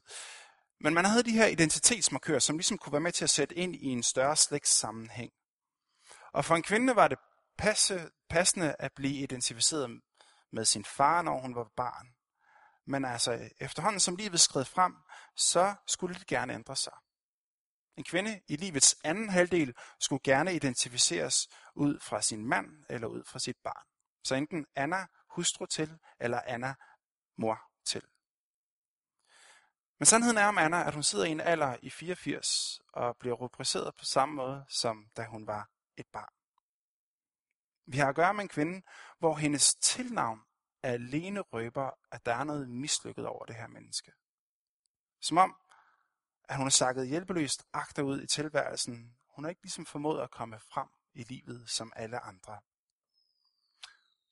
men 0.79 0.93
man 0.93 1.05
havde 1.05 1.23
de 1.23 1.31
her 1.31 1.45
identitetsmarkører, 1.45 2.39
som 2.39 2.57
ligesom 2.57 2.77
kunne 2.77 2.93
være 2.93 3.01
med 3.01 3.11
til 3.11 3.23
at 3.23 3.29
sætte 3.29 3.55
ind 3.55 3.75
i 3.75 3.85
en 3.85 4.03
større 4.03 4.35
slægtssammenhæng. 4.35 5.31
Og 6.33 6.45
for 6.45 6.55
en 6.55 6.63
kvinde 6.63 6.95
var 6.95 7.07
det 7.07 7.19
passe, 7.57 8.09
passende 8.29 8.75
at 8.79 8.91
blive 8.95 9.23
identificeret 9.23 10.01
med 10.51 10.65
sin 10.65 10.85
far, 10.85 11.21
når 11.21 11.39
hun 11.39 11.55
var 11.55 11.71
barn. 11.77 12.07
Men 12.87 13.05
altså, 13.05 13.49
efterhånden 13.59 13.99
som 13.99 14.15
livet 14.15 14.39
skred 14.39 14.65
frem, 14.65 14.93
så 15.35 15.75
skulle 15.87 16.15
det 16.15 16.27
gerne 16.27 16.53
ændre 16.53 16.75
sig. 16.75 16.93
En 17.99 18.05
kvinde 18.05 18.41
i 18.47 18.55
livets 18.55 18.97
anden 19.03 19.29
halvdel 19.29 19.75
skulle 19.99 20.21
gerne 20.23 20.55
identificeres 20.55 21.47
ud 21.75 21.99
fra 21.99 22.21
sin 22.21 22.45
mand 22.45 22.85
eller 22.89 23.07
ud 23.07 23.23
fra 23.23 23.39
sit 23.39 23.57
barn. 23.63 23.85
Så 24.23 24.35
enten 24.35 24.65
Anna 24.75 25.07
hustru 25.29 25.65
til, 25.65 25.99
eller 26.19 26.41
Anna 26.45 26.75
mor 27.37 27.61
til. 27.85 28.03
Men 29.99 30.05
sandheden 30.05 30.37
er 30.37 30.45
om 30.45 30.57
Anna, 30.57 30.87
at 30.87 30.93
hun 30.93 31.03
sidder 31.03 31.25
i 31.25 31.29
en 31.29 31.41
alder 31.41 31.77
i 31.81 31.89
84 31.89 32.79
og 32.93 33.17
bliver 33.17 33.35
rubriceret 33.35 33.95
på 33.95 34.05
samme 34.05 34.35
måde, 34.35 34.65
som 34.69 35.09
da 35.17 35.25
hun 35.25 35.47
var 35.47 35.69
et 35.97 36.07
barn. 36.13 36.33
Vi 37.85 37.97
har 37.97 38.09
at 38.09 38.15
gøre 38.15 38.33
med 38.33 38.43
en 38.43 38.49
kvinde, 38.49 38.81
hvor 39.17 39.35
hendes 39.35 39.75
tilnavn 39.75 40.39
alene 40.83 41.39
røber, 41.39 41.91
at 42.11 42.25
der 42.25 42.35
er 42.35 42.43
noget 42.43 42.69
mislykket 42.69 43.25
over 43.25 43.45
det 43.45 43.55
her 43.55 43.67
menneske. 43.67 44.11
Som 45.21 45.37
om, 45.37 45.55
at 46.49 46.57
hun 46.57 46.65
er 46.65 46.71
sakket 46.71 47.07
hjælpeløst 47.07 47.63
agterud 47.73 48.21
i 48.21 48.27
tilværelsen. 48.27 49.17
Hun 49.35 49.43
har 49.43 49.49
ikke 49.49 49.61
ligesom 49.61 49.85
formået 49.85 50.21
at 50.21 50.31
komme 50.31 50.59
frem 50.59 50.87
i 51.13 51.23
livet 51.23 51.69
som 51.69 51.93
alle 51.95 52.19
andre. 52.19 52.59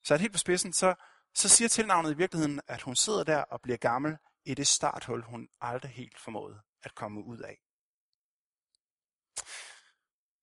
Så 0.03 0.13
at 0.13 0.21
helt 0.21 0.31
på 0.31 0.37
spidsen, 0.37 0.73
så, 0.73 0.95
så 1.35 1.49
siger 1.49 1.67
tilnavnet 1.67 2.11
i 2.11 2.17
virkeligheden, 2.17 2.61
at 2.67 2.81
hun 2.81 2.95
sidder 2.95 3.23
der 3.23 3.37
og 3.37 3.61
bliver 3.61 3.77
gammel 3.77 4.17
i 4.45 4.53
det 4.53 4.67
starthul, 4.67 5.23
hun 5.23 5.49
aldrig 5.61 5.91
helt 5.91 6.19
formåede 6.19 6.61
at 6.83 6.95
komme 6.95 7.23
ud 7.23 7.39
af. 7.39 7.57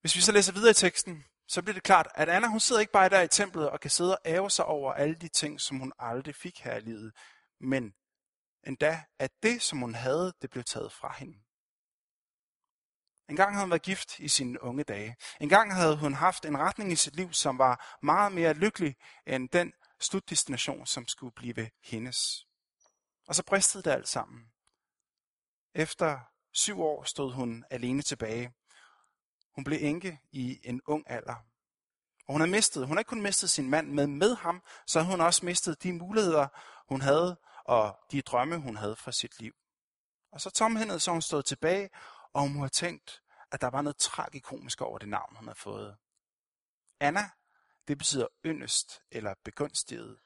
Hvis 0.00 0.16
vi 0.16 0.20
så 0.20 0.32
læser 0.32 0.52
videre 0.52 0.70
i 0.70 0.74
teksten, 0.74 1.24
så 1.48 1.62
bliver 1.62 1.74
det 1.74 1.82
klart, 1.82 2.08
at 2.14 2.28
Anna 2.28 2.48
hun 2.48 2.60
sidder 2.60 2.80
ikke 2.80 2.92
bare 2.92 3.08
der 3.08 3.20
i 3.20 3.28
templet 3.28 3.70
og 3.70 3.80
kan 3.80 3.90
sidde 3.90 4.18
og 4.18 4.20
ære 4.24 4.50
sig 4.50 4.64
over 4.64 4.92
alle 4.92 5.14
de 5.14 5.28
ting, 5.28 5.60
som 5.60 5.78
hun 5.78 5.92
aldrig 5.98 6.34
fik 6.34 6.60
her 6.60 6.76
i 6.76 6.80
livet, 6.80 7.12
men 7.60 7.94
endda, 8.66 9.04
at 9.18 9.30
det, 9.42 9.62
som 9.62 9.78
hun 9.78 9.94
havde, 9.94 10.32
det 10.42 10.50
blev 10.50 10.64
taget 10.64 10.92
fra 10.92 11.14
hende. 11.18 11.43
En 13.28 13.36
gang 13.36 13.54
havde 13.54 13.64
hun 13.64 13.70
været 13.70 13.82
gift 13.82 14.18
i 14.18 14.28
sine 14.28 14.62
unge 14.62 14.84
dage. 14.84 15.16
En 15.40 15.48
gang 15.48 15.74
havde 15.74 15.96
hun 15.96 16.14
haft 16.14 16.44
en 16.44 16.58
retning 16.58 16.92
i 16.92 16.96
sit 16.96 17.16
liv, 17.16 17.32
som 17.32 17.58
var 17.58 17.96
meget 18.02 18.32
mere 18.32 18.52
lykkelig 18.52 18.96
end 19.26 19.48
den 19.48 19.72
slutdestination, 20.00 20.86
som 20.86 21.08
skulle 21.08 21.32
blive 21.32 21.70
hendes. 21.82 22.46
Og 23.28 23.34
så 23.34 23.44
bristede 23.44 23.82
det 23.82 23.90
alt 23.90 24.08
sammen. 24.08 24.44
Efter 25.74 26.18
syv 26.52 26.80
år 26.80 27.04
stod 27.04 27.32
hun 27.32 27.64
alene 27.70 28.02
tilbage. 28.02 28.52
Hun 29.54 29.64
blev 29.64 29.78
enke 29.82 30.20
i 30.32 30.60
en 30.64 30.80
ung 30.86 31.10
alder. 31.10 31.34
Og 32.26 32.34
hun 32.34 32.40
har 32.40 32.48
mistet, 32.48 32.86
hun 32.86 32.96
har 32.96 33.00
ikke 33.00 33.08
kun 33.08 33.22
mistet 33.22 33.50
sin 33.50 33.70
mand, 33.70 33.88
men 33.88 34.16
med 34.16 34.36
ham, 34.36 34.62
så 34.86 35.00
har 35.00 35.10
hun 35.10 35.20
også 35.20 35.46
mistet 35.46 35.82
de 35.82 35.92
muligheder, 35.92 36.48
hun 36.88 37.00
havde, 37.00 37.36
og 37.64 37.96
de 38.12 38.22
drømme, 38.22 38.56
hun 38.56 38.76
havde 38.76 38.96
for 38.96 39.10
sit 39.10 39.40
liv. 39.40 39.52
Og 40.32 40.40
så 40.40 40.50
tomhændet, 40.50 41.02
så 41.02 41.10
hun 41.10 41.22
stod 41.22 41.42
tilbage, 41.42 41.90
og 42.34 42.42
hun 42.42 42.60
har 42.60 42.68
tænkt, 42.68 43.22
at 43.52 43.60
der 43.60 43.70
var 43.70 43.82
noget 43.82 43.96
tragikomisk 43.96 44.80
over 44.80 44.98
det 44.98 45.08
navn, 45.08 45.36
hun 45.36 45.46
har 45.46 45.54
fået. 45.54 45.96
Anna, 47.00 47.30
det 47.88 47.98
betyder 47.98 48.26
yndest 48.46 49.02
eller 49.10 49.34
begunstiget. 49.44 50.20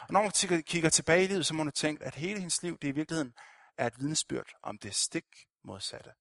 Og 0.00 0.12
når 0.12 0.20
hun 0.20 0.62
kigger 0.62 0.90
tilbage 0.90 1.24
i 1.24 1.26
livet, 1.26 1.46
så 1.46 1.54
må 1.54 1.62
hun 1.62 1.72
tænkt 1.72 2.02
at 2.02 2.14
hele 2.14 2.40
hendes 2.40 2.62
liv, 2.62 2.78
det 2.78 2.88
i 2.88 2.92
virkeligheden 2.92 3.34
er 3.76 3.86
et 3.86 3.98
vidnesbyrd 3.98 4.52
om 4.62 4.78
det 4.78 4.94
stik 4.94 5.24
modsatte. 5.64 6.14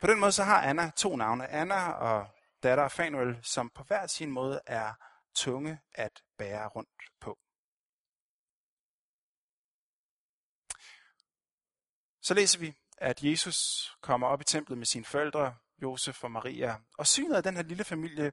På 0.00 0.06
den 0.06 0.20
måde 0.20 0.32
så 0.32 0.44
har 0.44 0.62
Anna 0.62 0.90
to 0.96 1.16
navne, 1.16 1.48
Anna 1.48 1.90
og 1.92 2.28
datter 2.62 2.88
Fanuel, 2.88 3.44
som 3.44 3.70
på 3.70 3.82
hver 3.84 4.06
sin 4.06 4.30
måde 4.30 4.60
er 4.66 4.94
tunge 5.34 5.80
at 5.94 6.22
bære 6.38 6.68
rundt 6.68 7.02
på. 7.20 7.38
Så 12.22 12.34
læser 12.34 12.58
vi, 12.58 12.74
at 13.00 13.22
Jesus 13.22 13.56
kommer 14.00 14.26
op 14.26 14.40
i 14.40 14.44
templet 14.44 14.78
med 14.78 14.86
sine 14.86 15.04
forældre, 15.04 15.54
Josef 15.82 16.24
og 16.24 16.30
Maria, 16.30 16.76
og 16.98 17.06
synet 17.06 17.36
af 17.36 17.42
den 17.42 17.56
her 17.56 17.62
lille 17.62 17.84
familie 17.84 18.32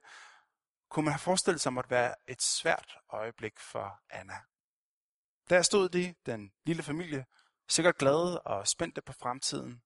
kunne 0.90 1.04
man 1.04 1.12
have 1.12 1.18
forestillet 1.18 1.60
sig 1.60 1.72
måtte 1.72 1.90
være 1.90 2.14
et 2.28 2.42
svært 2.42 2.96
øjeblik 3.10 3.58
for 3.58 4.00
Anna. 4.10 4.34
Der 5.48 5.62
stod 5.62 5.88
de, 5.88 6.14
den 6.26 6.52
lille 6.64 6.82
familie, 6.82 7.26
sikkert 7.68 7.98
glade 7.98 8.42
og 8.42 8.68
spændte 8.68 9.02
på 9.02 9.12
fremtiden. 9.12 9.82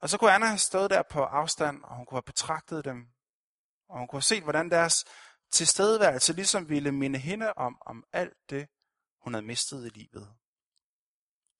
Og 0.00 0.08
så 0.08 0.18
kunne 0.18 0.32
Anna 0.32 0.46
have 0.46 0.58
stået 0.58 0.90
der 0.90 1.02
på 1.10 1.22
afstand, 1.22 1.84
og 1.84 1.96
hun 1.96 2.06
kunne 2.06 2.16
have 2.16 2.22
betragtet 2.22 2.84
dem, 2.84 3.06
og 3.88 3.98
hun 3.98 4.08
kunne 4.08 4.16
have 4.16 4.22
set, 4.22 4.42
hvordan 4.42 4.70
deres 4.70 5.04
tilstedeværelse 5.50 6.32
ligesom 6.32 6.68
ville 6.68 6.92
minde 6.92 7.18
hende 7.18 7.52
om, 7.52 7.78
om 7.86 8.04
alt 8.12 8.50
det, 8.50 8.68
hun 9.20 9.34
havde 9.34 9.46
mistet 9.46 9.86
i 9.86 9.88
livet. 9.88 10.34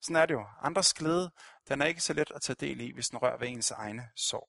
Sådan 0.02 0.16
er 0.16 0.26
det 0.26 0.34
jo. 0.34 0.46
Andres 0.60 0.94
glæde, 0.94 1.30
den 1.68 1.82
er 1.82 1.86
ikke 1.86 2.00
så 2.00 2.12
let 2.12 2.30
at 2.30 2.42
tage 2.42 2.56
del 2.60 2.80
i, 2.80 2.92
hvis 2.92 3.08
den 3.08 3.22
rører 3.22 3.38
ved 3.38 3.48
ens 3.48 3.70
egne 3.70 4.10
sorg. 4.16 4.48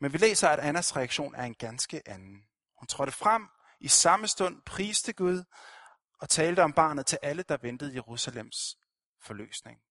Men 0.00 0.12
vi 0.12 0.18
læser, 0.18 0.48
at 0.48 0.58
Annas 0.58 0.96
reaktion 0.96 1.34
er 1.34 1.42
en 1.42 1.54
ganske 1.54 2.08
anden. 2.08 2.46
Hun 2.78 2.86
trådte 2.86 3.12
frem 3.12 3.48
i 3.80 3.88
samme 3.88 4.28
stund, 4.28 4.62
priste 4.62 5.12
Gud 5.12 5.44
og 6.18 6.28
talte 6.28 6.62
om 6.62 6.72
barnet 6.72 7.06
til 7.06 7.18
alle, 7.22 7.42
der 7.42 7.56
ventede 7.56 7.94
Jerusalems 7.94 8.76
forløsning. 9.20 9.82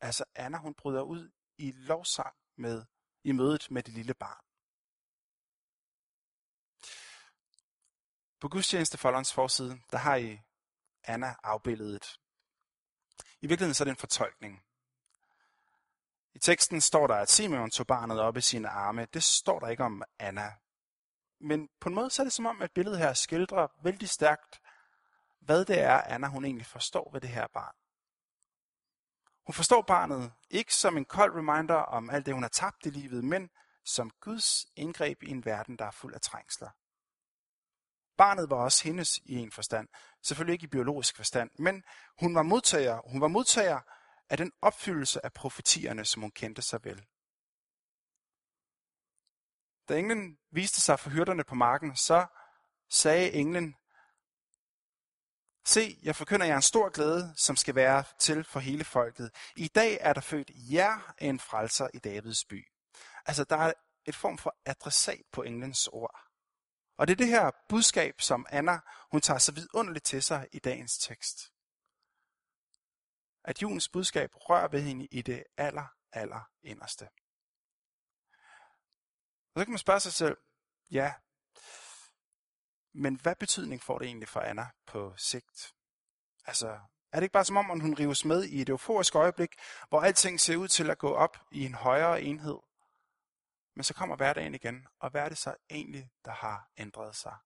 Altså 0.00 0.24
Anna, 0.34 0.58
hun 0.58 0.74
bryder 0.74 1.02
ud 1.02 1.30
i 1.58 1.72
lovsang 1.72 2.34
med, 2.56 2.84
i 3.24 3.32
mødet 3.32 3.70
med 3.70 3.82
det 3.82 3.94
lille 3.94 4.14
barn. 4.14 4.44
På 8.40 8.48
gudstjenestefolderens 8.48 9.32
forside, 9.32 9.80
der 9.90 9.98
har 9.98 10.16
I 10.16 10.40
Anna 11.04 11.34
afbildet. 11.42 12.18
I 13.46 13.48
virkeligheden 13.48 13.74
så 13.74 13.82
er 13.82 13.84
det 13.84 13.90
en 13.90 13.96
fortolkning. 13.96 14.62
I 16.34 16.38
teksten 16.38 16.80
står 16.80 17.06
der, 17.06 17.14
at 17.14 17.30
Simeon 17.30 17.70
tog 17.70 17.86
barnet 17.86 18.20
op 18.20 18.36
i 18.36 18.40
sine 18.40 18.68
arme. 18.68 19.06
Det 19.14 19.22
står 19.22 19.58
der 19.60 19.68
ikke 19.68 19.84
om 19.84 20.02
Anna. 20.18 20.54
Men 21.40 21.68
på 21.80 21.88
en 21.88 21.94
måde 21.94 22.10
så 22.10 22.22
er 22.22 22.24
det 22.24 22.32
som 22.32 22.46
om, 22.46 22.62
at 22.62 22.72
billedet 22.72 22.98
her 22.98 23.12
skildrer 23.12 23.68
vældig 23.82 24.08
stærkt, 24.08 24.60
hvad 25.40 25.64
det 25.64 25.80
er, 25.80 26.02
Anna 26.02 26.26
hun 26.26 26.44
egentlig 26.44 26.66
forstår 26.66 27.10
ved 27.12 27.20
det 27.20 27.30
her 27.30 27.46
barn. 27.46 27.74
Hun 29.46 29.54
forstår 29.54 29.82
barnet 29.82 30.32
ikke 30.50 30.74
som 30.74 30.96
en 30.96 31.04
kold 31.04 31.34
reminder 31.34 31.74
om 31.74 32.10
alt 32.10 32.26
det, 32.26 32.34
hun 32.34 32.42
har 32.42 32.48
tabt 32.48 32.86
i 32.86 32.90
livet, 32.90 33.24
men 33.24 33.50
som 33.84 34.10
Guds 34.20 34.66
indgreb 34.76 35.22
i 35.22 35.30
en 35.30 35.44
verden, 35.44 35.76
der 35.76 35.84
er 35.84 35.90
fuld 35.90 36.14
af 36.14 36.20
trængsler. 36.20 36.70
Barnet 38.18 38.50
var 38.50 38.56
også 38.56 38.84
hendes 38.84 39.18
i 39.24 39.34
en 39.34 39.52
forstand, 39.52 39.88
selvfølgelig 40.22 40.52
ikke 40.52 40.64
i 40.64 40.66
biologisk 40.76 41.16
forstand, 41.16 41.50
men 41.58 41.84
hun 42.20 42.34
var 42.34 42.42
modtager, 42.42 43.00
hun 43.10 43.20
var 43.20 43.28
modtager 43.28 43.80
af 44.30 44.36
den 44.36 44.52
opfyldelse 44.62 45.24
af 45.24 45.32
profetierne, 45.32 46.04
som 46.04 46.22
hun 46.22 46.30
kendte 46.30 46.62
sig 46.62 46.84
vel. 46.84 47.06
Da 49.88 49.98
englen 49.98 50.38
viste 50.50 50.80
sig 50.80 51.00
for 51.00 51.10
hyrderne 51.10 51.44
på 51.44 51.54
marken, 51.54 51.96
så 51.96 52.26
sagde 52.90 53.32
englen, 53.32 53.74
Se, 55.66 55.98
jeg 56.02 56.16
forkynder 56.16 56.46
jer 56.46 56.56
en 56.56 56.62
stor 56.62 56.88
glæde, 56.88 57.32
som 57.36 57.56
skal 57.56 57.74
være 57.74 58.04
til 58.18 58.44
for 58.44 58.60
hele 58.60 58.84
folket. 58.84 59.30
I 59.56 59.68
dag 59.68 59.98
er 60.00 60.12
der 60.12 60.20
født 60.20 60.50
jer 60.54 61.14
en 61.18 61.40
frelser 61.40 61.88
i 61.94 61.98
Davids 61.98 62.44
by. 62.44 62.68
Altså, 63.26 63.44
der 63.44 63.56
er 63.56 63.72
et 64.04 64.16
form 64.16 64.38
for 64.38 64.56
adressat 64.66 65.22
på 65.32 65.42
englens 65.42 65.88
ord. 65.92 66.25
Og 66.96 67.06
det 67.06 67.12
er 67.12 67.16
det 67.16 67.28
her 67.28 67.50
budskab, 67.68 68.20
som 68.20 68.46
Anna 68.48 68.80
hun 69.10 69.20
tager 69.20 69.38
så 69.38 69.52
vidunderligt 69.52 70.04
til 70.04 70.22
sig 70.22 70.48
i 70.52 70.58
dagens 70.58 70.98
tekst. 70.98 71.52
At 73.44 73.62
julens 73.62 73.88
budskab 73.88 74.30
rører 74.34 74.68
ved 74.68 74.82
hende 74.82 75.06
i 75.06 75.22
det 75.22 75.44
aller, 75.56 75.86
aller 76.12 76.50
inderste. 76.62 77.08
Og 79.54 79.60
så 79.60 79.64
kan 79.64 79.72
man 79.72 79.78
spørge 79.78 80.00
sig 80.00 80.12
selv, 80.12 80.36
ja, 80.90 81.14
men 82.94 83.20
hvad 83.20 83.36
betydning 83.36 83.82
får 83.82 83.98
det 83.98 84.06
egentlig 84.06 84.28
for 84.28 84.40
Anna 84.40 84.66
på 84.86 85.14
sigt? 85.16 85.74
Altså, 86.44 86.68
er 87.12 87.16
det 87.16 87.22
ikke 87.22 87.32
bare 87.32 87.44
som 87.44 87.56
om, 87.56 87.70
at 87.70 87.80
hun 87.80 87.94
rives 87.98 88.24
med 88.24 88.44
i 88.44 88.60
et 88.60 88.68
euforisk 88.68 89.14
øjeblik, 89.14 89.50
hvor 89.88 90.00
alting 90.00 90.40
ser 90.40 90.56
ud 90.56 90.68
til 90.68 90.90
at 90.90 90.98
gå 90.98 91.14
op 91.14 91.36
i 91.52 91.64
en 91.64 91.74
højere 91.74 92.22
enhed? 92.22 92.58
Men 93.76 93.84
så 93.84 93.94
kommer 93.94 94.16
hverdagen 94.16 94.54
igen, 94.54 94.86
og 95.00 95.10
hvad 95.10 95.22
er 95.22 95.28
det 95.28 95.38
så 95.38 95.54
egentlig, 95.70 96.10
der 96.24 96.32
har 96.32 96.70
ændret 96.76 97.16
sig? 97.16 97.36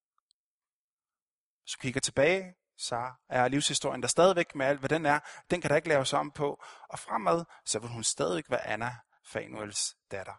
Hvis 1.62 1.72
du 1.72 1.78
kigger 1.80 2.00
tilbage, 2.00 2.54
så 2.76 3.12
er 3.28 3.48
livshistorien 3.48 4.02
der 4.02 4.08
stadigvæk 4.08 4.54
med 4.54 4.66
alt, 4.66 4.80
hvad 4.80 4.88
den 4.88 5.06
er. 5.06 5.20
Den 5.50 5.60
kan 5.60 5.70
der 5.70 5.76
ikke 5.76 5.88
laves 5.88 6.12
om 6.12 6.30
på. 6.30 6.62
Og 6.88 6.98
fremad, 6.98 7.44
så 7.64 7.78
vil 7.78 7.88
hun 7.88 8.04
stadig 8.04 8.44
være 8.48 8.66
Anna 8.66 8.96
Fanuels 9.24 9.96
datter. 10.10 10.34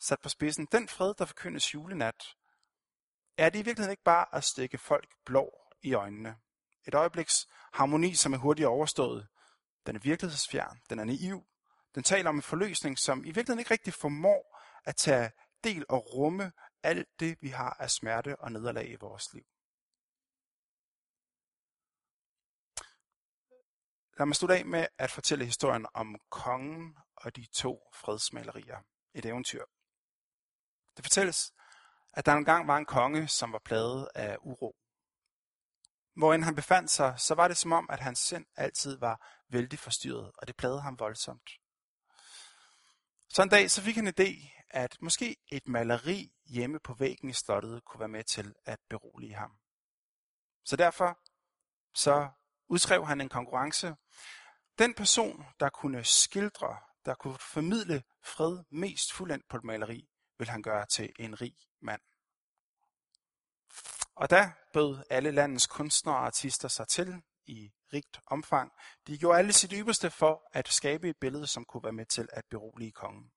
Sat 0.00 0.20
på 0.20 0.28
spidsen, 0.28 0.66
den 0.72 0.88
fred, 0.88 1.14
der 1.14 1.24
forkyndes 1.24 1.74
julenat, 1.74 2.24
er 3.38 3.50
det 3.50 3.58
i 3.58 3.62
virkeligheden 3.62 3.90
ikke 3.90 4.02
bare 4.02 4.34
at 4.34 4.44
stikke 4.44 4.78
folk 4.78 5.08
blå 5.24 5.50
i 5.82 5.94
øjnene. 5.94 6.36
Et 6.86 6.94
øjebliks 6.94 7.46
harmoni, 7.72 8.14
som 8.14 8.32
er 8.32 8.38
hurtigt 8.38 8.68
overstået. 8.68 9.28
Den 9.86 9.96
er 9.96 10.00
virkelighedsfjern, 10.00 10.80
den 10.90 10.98
er 10.98 11.04
naiv. 11.04 11.46
Den 11.94 12.02
taler 12.02 12.28
om 12.28 12.36
en 12.36 12.42
forløsning, 12.42 12.98
som 12.98 13.18
i 13.18 13.26
virkeligheden 13.26 13.58
ikke 13.58 13.70
rigtig 13.70 13.94
formår 13.94 14.60
at 14.84 14.96
tage 14.96 15.30
del 15.64 15.84
og 15.88 16.14
rumme 16.14 16.52
alt 16.82 17.20
det, 17.20 17.38
vi 17.40 17.48
har 17.48 17.76
af 17.78 17.90
smerte 17.90 18.40
og 18.40 18.52
nederlag 18.52 18.90
i 18.90 18.96
vores 19.00 19.32
liv. 19.34 19.44
Lad 24.18 24.26
mig 24.26 24.36
slutte 24.36 24.56
af 24.56 24.66
med 24.66 24.86
at 24.98 25.10
fortælle 25.10 25.44
historien 25.44 25.86
om 25.94 26.20
kongen 26.30 26.96
og 27.16 27.36
de 27.36 27.46
to 27.52 27.90
fredsmalerier. 27.94 28.78
Et 29.14 29.26
eventyr. 29.26 29.64
Det 30.96 31.04
fortælles, 31.04 31.52
at 32.12 32.26
der 32.26 32.32
engang 32.32 32.68
var 32.68 32.76
en 32.76 32.86
konge, 32.86 33.28
som 33.28 33.52
var 33.52 33.58
plaget 33.64 34.08
af 34.14 34.36
uro. 34.40 34.76
Hvor 36.16 36.44
han 36.44 36.54
befandt 36.54 36.90
sig, 36.90 37.14
så 37.18 37.34
var 37.34 37.48
det 37.48 37.56
som 37.56 37.72
om, 37.72 37.90
at 37.90 38.00
hans 38.00 38.18
sind 38.18 38.46
altid 38.56 38.98
var 38.98 39.42
vældig 39.48 39.78
forstyrret, 39.78 40.32
og 40.38 40.46
det 40.46 40.56
plagede 40.56 40.80
ham 40.80 40.98
voldsomt. 40.98 41.50
Så 43.34 43.42
en 43.42 43.48
dag 43.48 43.70
så 43.70 43.82
fik 43.82 43.94
han 43.96 44.06
en 44.06 44.14
idé, 44.20 44.64
at 44.70 44.96
måske 45.00 45.36
et 45.48 45.68
maleri 45.68 46.32
hjemme 46.46 46.80
på 46.80 46.94
væggen 46.94 47.28
i 47.28 47.32
slottet 47.32 47.84
kunne 47.84 48.00
være 48.00 48.08
med 48.08 48.24
til 48.24 48.54
at 48.64 48.78
berolige 48.90 49.34
ham. 49.34 49.50
Så 50.64 50.76
derfor 50.76 51.18
så 51.94 52.28
udskrev 52.68 53.06
han 53.06 53.20
en 53.20 53.28
konkurrence. 53.28 53.94
Den 54.78 54.94
person, 54.94 55.44
der 55.60 55.68
kunne 55.68 56.04
skildre, 56.04 56.78
der 57.04 57.14
kunne 57.14 57.38
formidle 57.38 58.02
fred 58.24 58.64
mest 58.70 59.12
fuldendt 59.12 59.48
på 59.48 59.56
et 59.56 59.64
maleri, 59.64 60.08
vil 60.38 60.48
han 60.48 60.62
gøre 60.62 60.86
til 60.86 61.12
en 61.18 61.40
rig 61.40 61.56
mand. 61.82 62.00
Og 64.14 64.30
da 64.30 64.52
bød 64.72 65.04
alle 65.10 65.30
landets 65.30 65.66
kunstnere 65.66 66.16
og 66.16 66.26
artister 66.26 66.68
sig 66.68 66.88
til 66.88 67.22
i 67.46 67.72
rigt 67.94 68.20
omfang. 68.26 68.72
De 69.06 69.18
gjorde 69.18 69.38
alle 69.38 69.52
sit 69.52 69.72
ypperste 69.74 70.10
for 70.10 70.48
at 70.52 70.68
skabe 70.68 71.08
et 71.08 71.16
billede, 71.20 71.46
som 71.46 71.64
kunne 71.64 71.84
være 71.84 71.92
med 71.92 72.06
til 72.06 72.28
at 72.32 72.44
berolige 72.50 72.92
kongen. 72.92 73.30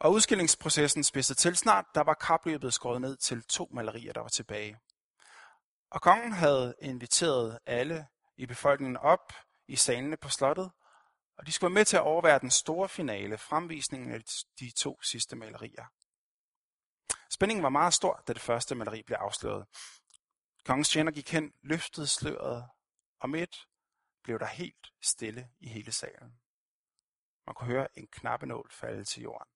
Og 0.00 0.12
udskillingsprocessen 0.12 1.04
spidsede 1.04 1.38
til 1.38 1.56
snart, 1.56 1.84
der 1.94 2.00
var 2.00 2.14
kapløbet 2.14 2.74
skåret 2.74 3.00
ned 3.00 3.16
til 3.16 3.42
to 3.42 3.68
malerier, 3.72 4.12
der 4.12 4.20
var 4.20 4.28
tilbage. 4.28 4.78
Og 5.90 6.02
kongen 6.02 6.32
havde 6.32 6.74
inviteret 6.82 7.58
alle 7.66 8.06
i 8.36 8.46
befolkningen 8.46 8.96
op 8.96 9.32
i 9.68 9.76
salene 9.76 10.16
på 10.16 10.28
slottet, 10.28 10.70
og 11.38 11.46
de 11.46 11.52
skulle 11.52 11.68
være 11.70 11.80
med 11.80 11.84
til 11.84 11.96
at 11.96 12.02
overvære 12.02 12.38
den 12.38 12.50
store 12.50 12.88
finale, 12.88 13.38
fremvisningen 13.38 14.12
af 14.12 14.20
de 14.60 14.70
to 14.70 15.02
sidste 15.02 15.36
malerier. 15.36 15.84
Spændingen 17.30 17.62
var 17.62 17.68
meget 17.68 17.94
stor, 17.94 18.22
da 18.28 18.32
det 18.32 18.42
første 18.42 18.74
maleri 18.74 19.02
blev 19.02 19.16
afsløret. 19.20 19.66
Kongens 20.64 20.88
tjener 20.88 21.12
gik 21.12 21.32
hen, 21.32 21.52
løftede 21.62 22.06
sløret, 22.06 22.68
om 23.20 23.34
et 23.34 23.68
blev 24.22 24.38
der 24.38 24.46
helt 24.46 24.92
stille 25.00 25.50
i 25.60 25.68
hele 25.68 25.92
salen. 25.92 26.40
Man 27.46 27.54
kunne 27.54 27.66
høre 27.66 27.98
en 27.98 28.06
knappenål 28.06 28.70
falde 28.70 29.04
til 29.04 29.22
jorden. 29.22 29.48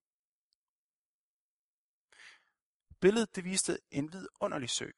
Billedet 3.01 3.37
det 3.37 3.45
viste 3.45 3.79
en 3.91 4.13
vidunderlig 4.13 4.71
sø. 4.71 4.91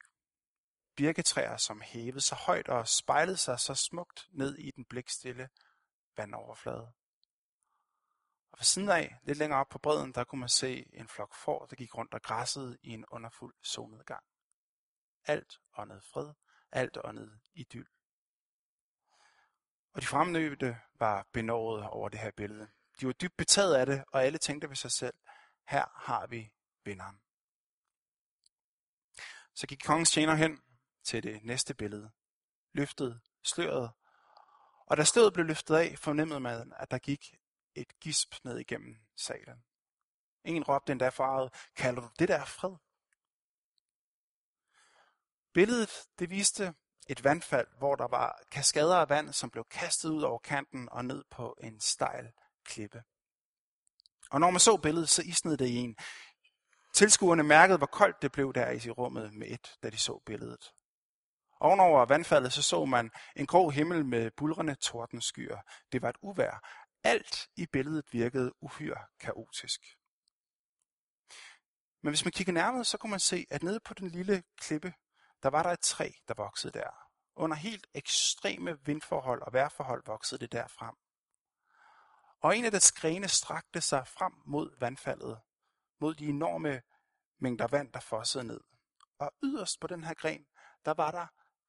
Birketræer, 0.96 1.56
som 1.56 1.80
hævede 1.80 2.20
sig 2.20 2.38
højt 2.38 2.68
og 2.68 2.88
spejlede 2.88 3.36
sig 3.36 3.60
så 3.60 3.74
smukt 3.74 4.28
ned 4.30 4.58
i 4.58 4.70
den 4.70 4.84
blikstille 4.84 5.48
vandoverflade. 6.16 6.92
Og 8.50 8.58
ved 8.58 8.64
siden 8.64 8.88
af, 8.88 9.18
lidt 9.22 9.38
længere 9.38 9.60
op 9.60 9.68
på 9.68 9.78
bredden, 9.78 10.12
der 10.12 10.24
kunne 10.24 10.40
man 10.40 10.48
se 10.48 10.86
en 10.92 11.08
flok 11.08 11.34
får, 11.34 11.66
der 11.66 11.76
gik 11.76 11.94
rundt 11.94 12.14
og 12.14 12.22
græssede 12.22 12.78
i 12.82 12.88
en 12.88 13.06
underfuld 13.06 13.54
solnedgang. 13.62 14.24
Alt 15.24 15.60
åndede 15.76 16.00
fred, 16.00 16.34
alt 16.72 16.98
åndede 17.04 17.40
idyll. 17.54 17.88
Og 19.94 20.02
de 20.02 20.06
fremnøbte 20.06 20.80
var 20.94 21.26
benådet 21.32 21.86
over 21.86 22.08
det 22.08 22.20
her 22.20 22.30
billede. 22.30 22.70
De 23.00 23.06
var 23.06 23.12
dybt 23.12 23.36
betaget 23.36 23.74
af 23.74 23.86
det, 23.86 24.04
og 24.08 24.24
alle 24.24 24.38
tænkte 24.38 24.68
ved 24.68 24.76
sig 24.76 24.90
selv, 24.90 25.14
her 25.68 25.84
har 25.94 26.26
vi 26.26 26.52
vinderen. 26.84 27.20
Så 29.54 29.66
gik 29.66 29.78
kongens 29.84 30.10
tjener 30.10 30.34
hen 30.34 30.62
til 31.04 31.22
det 31.22 31.44
næste 31.44 31.74
billede, 31.74 32.10
løftede 32.72 33.20
sløret, 33.42 33.90
og 34.86 34.96
da 34.96 35.04
sløret 35.04 35.32
blev 35.32 35.46
løftet 35.46 35.74
af, 35.74 35.98
fornemmede 35.98 36.40
man, 36.40 36.72
at 36.76 36.90
der 36.90 36.98
gik 36.98 37.34
et 37.74 38.00
gisp 38.00 38.34
ned 38.44 38.58
igennem 38.58 38.96
salen. 39.16 39.64
Ingen 40.44 40.64
råbte 40.64 40.92
endda 40.92 41.08
faret, 41.08 41.54
kalder 41.76 42.00
du 42.02 42.10
det 42.18 42.28
der 42.28 42.44
fred? 42.44 42.76
Billedet 45.52 45.90
det 46.18 46.30
viste 46.30 46.74
et 47.08 47.24
vandfald, 47.24 47.66
hvor 47.78 47.94
der 47.94 48.08
var 48.08 48.40
kaskader 48.50 48.96
af 48.96 49.08
vand, 49.08 49.32
som 49.32 49.50
blev 49.50 49.64
kastet 49.70 50.10
ud 50.10 50.22
over 50.22 50.38
kanten 50.38 50.88
og 50.92 51.04
ned 51.04 51.24
på 51.30 51.56
en 51.62 51.80
stejl 51.80 52.32
klippe. 52.64 53.02
Og 54.30 54.40
når 54.40 54.50
man 54.50 54.60
så 54.60 54.76
billedet, 54.76 55.08
så 55.08 55.22
isnede 55.22 55.56
det 55.56 55.66
i 55.66 55.76
en. 55.76 55.96
Tilskuerne 56.94 57.42
mærkede, 57.42 57.78
hvor 57.78 57.86
koldt 57.86 58.22
det 58.22 58.32
blev 58.32 58.52
der 58.54 58.70
i 58.70 58.90
rummet 58.90 59.34
med 59.34 59.46
et, 59.50 59.76
da 59.82 59.90
de 59.90 59.98
så 59.98 60.22
billedet. 60.26 60.72
Ovenover 61.60 62.06
vandfaldet 62.06 62.52
så 62.52 62.62
så 62.62 62.84
man 62.84 63.10
en 63.36 63.46
grå 63.46 63.70
himmel 63.70 64.04
med 64.04 64.30
bulrende 64.36 64.74
tordenskyer. 64.74 65.58
Det 65.92 66.02
var 66.02 66.08
et 66.08 66.16
uvær. 66.22 66.68
Alt 67.04 67.48
i 67.56 67.66
billedet 67.66 68.12
virkede 68.12 68.52
uhyre 68.60 69.06
kaotisk. 69.20 69.80
Men 72.02 72.10
hvis 72.10 72.24
man 72.24 72.32
kigger 72.32 72.52
nærmere, 72.52 72.84
så 72.84 72.98
kunne 72.98 73.10
man 73.10 73.20
se, 73.20 73.46
at 73.50 73.62
nede 73.62 73.80
på 73.80 73.94
den 73.94 74.08
lille 74.08 74.42
klippe, 74.60 74.92
der 75.44 75.50
var 75.50 75.62
der 75.62 75.70
et 75.70 75.80
træ, 75.80 76.10
der 76.28 76.34
voksede 76.34 76.78
der. 76.78 77.08
Under 77.36 77.56
helt 77.56 77.86
ekstreme 77.94 78.84
vindforhold 78.86 79.42
og 79.42 79.52
vejrforhold 79.52 80.02
voksede 80.06 80.40
det 80.40 80.52
der 80.52 80.66
frem. 80.66 80.94
Og 82.40 82.56
en 82.56 82.64
af 82.64 82.70
dets 82.70 82.92
grene 82.92 83.28
strakte 83.28 83.80
sig 83.80 84.08
frem 84.08 84.32
mod 84.46 84.78
vandfaldet, 84.78 85.40
mod 86.00 86.14
de 86.14 86.26
enorme 86.26 86.82
mængder 87.38 87.66
vand, 87.66 87.92
der 87.92 88.00
fossede 88.00 88.44
ned. 88.44 88.60
Og 89.18 89.32
yderst 89.42 89.80
på 89.80 89.86
den 89.86 90.04
her 90.04 90.14
gren, 90.14 90.46
der 90.84 90.94
var 90.94 91.10
der 91.10 91.26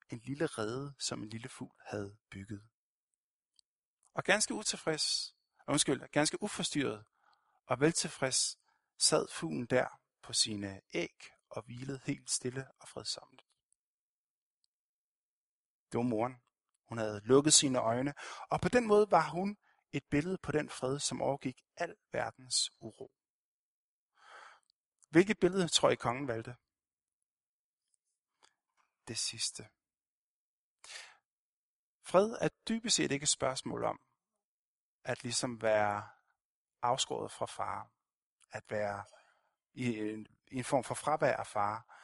en 0.10 0.20
lille 0.20 0.46
rede, 0.46 0.94
som 1.00 1.24
en 1.24 1.30
lille 1.30 1.50
fugl 1.50 1.76
havde 1.86 2.18
bygget. 2.30 2.64
Og 4.14 4.24
ganske 4.24 4.54
utilfreds, 4.54 5.36
undskyld, 5.68 6.08
ganske 6.12 6.44
uforstyrret 6.44 7.06
og 7.66 7.80
veltilfreds, 7.80 8.58
sad 8.98 9.28
fuglen 9.32 9.66
der 9.66 9.88
på 10.22 10.34
sine 10.34 10.82
æg 10.94 11.16
og 11.50 11.62
hvilede 11.62 12.00
helt 12.06 12.30
stille 12.30 12.68
og 12.80 12.88
fredsomt. 12.88 13.45
Det 15.96 16.00
var 16.04 16.10
moren. 16.10 16.42
Hun 16.90 16.98
havde 16.98 17.20
lukket 17.20 17.54
sine 17.54 17.80
øjne, 17.80 18.14
og 18.50 18.62
på 18.62 18.70
den 18.70 18.88
måde 18.88 19.12
var 19.12 19.30
hun 19.30 19.58
et 19.92 20.04
billede 20.10 20.38
på 20.38 20.52
den 20.52 20.70
fred, 20.70 21.00
som 21.00 21.22
overgik 21.22 21.62
al 21.78 21.96
verdens 22.12 22.72
uro. 22.80 23.12
Hvilket 25.10 25.40
billede 25.40 25.68
tror 25.68 25.90
I 25.90 25.96
kongen 25.96 26.28
valgte? 26.28 26.56
Det 29.08 29.18
sidste. 29.18 29.64
Fred 32.04 32.38
er 32.42 32.50
dybest 32.70 32.96
set 32.96 33.12
ikke 33.12 33.24
et 33.24 33.30
spørgsmål 33.30 33.84
om 33.84 34.00
at 35.04 35.24
ligesom 35.24 35.62
være 35.62 36.10
afskåret 36.82 37.32
fra 37.32 37.46
far. 37.46 37.92
At 38.52 38.64
være 38.70 39.06
i 39.74 40.00
en, 40.00 40.28
i 40.48 40.58
en 40.58 40.64
form 40.64 40.84
for 40.84 40.96
fravær 40.96 41.36
af 41.36 41.48
far. 41.48 42.02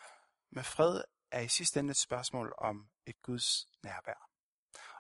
Men 0.50 0.64
fred 0.64 1.04
er 1.32 1.40
i 1.40 1.48
sidste 1.48 1.80
ende 1.80 1.92
et 1.92 1.98
spørgsmål 1.98 2.54
om 2.58 2.90
et 3.06 3.22
Guds 3.22 3.68
nærvær. 3.84 4.30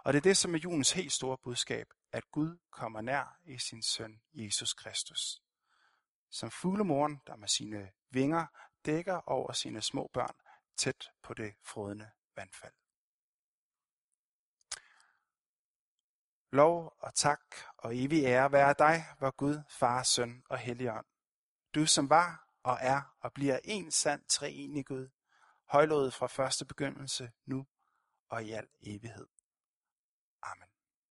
Og 0.03 0.13
det 0.13 0.17
er 0.19 0.21
det, 0.21 0.37
som 0.37 0.55
er 0.55 0.59
julens 0.59 0.91
helt 0.91 1.11
store 1.11 1.37
budskab, 1.37 1.93
at 2.11 2.31
Gud 2.31 2.57
kommer 2.71 3.01
nær 3.01 3.39
i 3.45 3.57
sin 3.57 3.83
søn 3.83 4.21
Jesus 4.33 4.73
Kristus. 4.73 5.41
Som 6.29 6.51
fuglemoren, 6.51 7.21
der 7.27 7.35
med 7.35 7.47
sine 7.47 7.91
vinger 8.09 8.45
dækker 8.85 9.29
over 9.29 9.51
sine 9.51 9.81
små 9.81 10.09
børn 10.13 10.35
tæt 10.77 11.11
på 11.23 11.33
det 11.33 11.53
frodende 11.63 12.11
vandfald. 12.35 12.73
Lov 16.51 16.93
og 16.99 17.15
tak 17.15 17.41
og 17.77 17.97
evig 17.97 18.23
ære 18.23 18.51
være 18.51 18.75
dig, 18.79 19.05
vor 19.19 19.31
Gud, 19.31 19.63
Far, 19.69 20.03
Søn 20.03 20.43
og 20.49 20.57
Helligånd. 20.57 21.05
Du 21.75 21.85
som 21.85 22.09
var 22.09 22.47
og 22.63 22.77
er 22.81 23.01
og 23.19 23.33
bliver 23.33 23.59
en 23.63 23.91
sand 23.91 24.21
treenig 24.27 24.85
Gud, 24.85 25.09
højlået 25.71 26.13
fra 26.13 26.27
første 26.27 26.65
begyndelse, 26.65 27.31
nu 27.45 27.65
og 28.29 28.43
i 28.43 28.51
al 28.51 28.67
evighed. 28.81 29.27